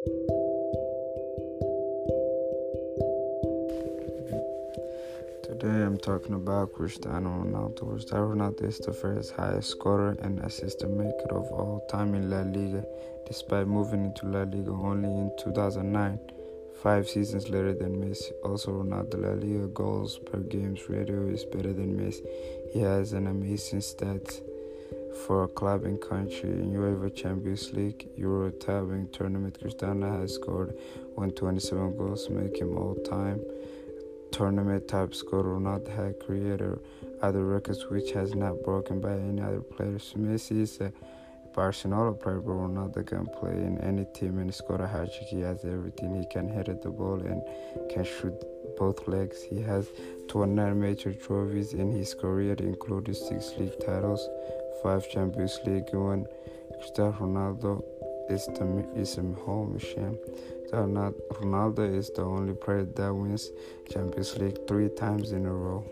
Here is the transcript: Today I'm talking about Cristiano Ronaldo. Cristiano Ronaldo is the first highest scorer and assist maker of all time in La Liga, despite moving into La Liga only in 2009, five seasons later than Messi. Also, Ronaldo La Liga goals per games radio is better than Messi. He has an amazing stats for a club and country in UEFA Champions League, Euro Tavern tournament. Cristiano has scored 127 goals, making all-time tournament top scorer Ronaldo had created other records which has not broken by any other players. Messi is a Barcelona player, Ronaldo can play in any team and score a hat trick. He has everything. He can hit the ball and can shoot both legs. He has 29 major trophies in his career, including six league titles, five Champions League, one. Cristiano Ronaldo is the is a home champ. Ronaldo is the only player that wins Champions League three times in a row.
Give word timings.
Today 0.00 0.16
I'm 5.84 5.98
talking 5.98 6.36
about 6.36 6.72
Cristiano 6.72 7.44
Ronaldo. 7.44 7.90
Cristiano 7.90 8.34
Ronaldo 8.34 8.64
is 8.64 8.78
the 8.78 8.94
first 8.94 9.34
highest 9.34 9.68
scorer 9.68 10.16
and 10.22 10.38
assist 10.40 10.82
maker 10.86 11.32
of 11.32 11.44
all 11.52 11.84
time 11.90 12.14
in 12.14 12.30
La 12.30 12.40
Liga, 12.40 12.82
despite 13.26 13.66
moving 13.66 14.06
into 14.06 14.24
La 14.24 14.44
Liga 14.44 14.70
only 14.70 15.10
in 15.10 15.30
2009, 15.38 16.18
five 16.82 17.06
seasons 17.06 17.50
later 17.50 17.74
than 17.74 18.00
Messi. 18.02 18.32
Also, 18.42 18.72
Ronaldo 18.72 19.20
La 19.20 19.32
Liga 19.32 19.66
goals 19.66 20.18
per 20.18 20.38
games 20.38 20.88
radio 20.88 21.26
is 21.28 21.44
better 21.44 21.74
than 21.74 21.98
Messi. 21.98 22.26
He 22.72 22.80
has 22.80 23.12
an 23.12 23.26
amazing 23.26 23.80
stats 23.80 24.40
for 25.26 25.44
a 25.44 25.48
club 25.48 25.84
and 25.84 26.00
country 26.00 26.50
in 26.50 26.72
UEFA 26.72 27.14
Champions 27.14 27.72
League, 27.72 28.08
Euro 28.16 28.50
Tavern 28.50 29.08
tournament. 29.12 29.58
Cristiano 29.60 30.20
has 30.20 30.34
scored 30.34 30.74
127 31.14 31.96
goals, 31.96 32.28
making 32.30 32.76
all-time 32.76 33.40
tournament 34.30 34.86
top 34.88 35.14
scorer 35.14 35.58
Ronaldo 35.58 35.88
had 35.88 36.18
created 36.20 36.78
other 37.20 37.44
records 37.44 37.86
which 37.90 38.12
has 38.12 38.34
not 38.34 38.62
broken 38.62 39.00
by 39.00 39.12
any 39.12 39.42
other 39.42 39.60
players. 39.60 40.14
Messi 40.16 40.60
is 40.60 40.80
a 40.80 40.92
Barcelona 41.54 42.12
player, 42.12 42.40
Ronaldo 42.40 43.06
can 43.06 43.26
play 43.26 43.52
in 43.52 43.78
any 43.78 44.04
team 44.14 44.38
and 44.38 44.54
score 44.54 44.80
a 44.80 44.86
hat 44.86 45.12
trick. 45.12 45.28
He 45.28 45.40
has 45.40 45.64
everything. 45.64 46.14
He 46.14 46.26
can 46.26 46.48
hit 46.48 46.82
the 46.82 46.90
ball 46.90 47.20
and 47.20 47.42
can 47.90 48.04
shoot 48.04 48.34
both 48.78 49.08
legs. 49.08 49.42
He 49.42 49.60
has 49.62 49.88
29 50.28 50.80
major 50.80 51.12
trophies 51.12 51.72
in 51.72 51.92
his 51.92 52.14
career, 52.14 52.54
including 52.58 53.14
six 53.14 53.52
league 53.58 53.78
titles, 53.84 54.28
five 54.82 55.08
Champions 55.10 55.58
League, 55.66 55.92
one. 55.92 56.26
Cristiano 56.78 57.12
Ronaldo 57.20 57.84
is 58.30 58.46
the 58.46 58.86
is 58.96 59.18
a 59.18 59.22
home 59.44 59.78
champ. 59.78 60.18
Ronaldo 60.72 61.80
is 61.80 62.10
the 62.10 62.22
only 62.22 62.54
player 62.54 62.84
that 62.84 63.12
wins 63.12 63.50
Champions 63.90 64.38
League 64.38 64.66
three 64.68 64.88
times 64.88 65.32
in 65.32 65.46
a 65.46 65.52
row. 65.52 65.84